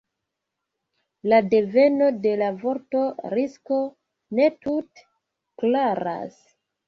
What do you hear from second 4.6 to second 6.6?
tute klaras.